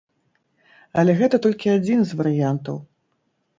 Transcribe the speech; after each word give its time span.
Але 1.01 1.15
гэта 1.19 1.35
толькі 1.45 1.73
адзін 1.77 1.99
з 2.07 2.19
варыянтаў. 2.25 2.83